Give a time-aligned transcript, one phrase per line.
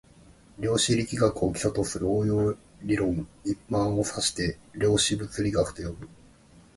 [0.57, 6.09] 量子力学を基礎とする応用理論一般を指して量子物理学と呼ぶ